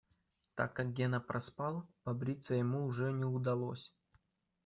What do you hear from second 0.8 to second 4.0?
Гена проспал, побриться ему уже не удалось.